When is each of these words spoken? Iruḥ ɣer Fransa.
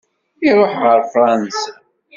Iruḥ 0.47 0.73
ɣer 0.83 0.99
Fransa. 1.13 1.67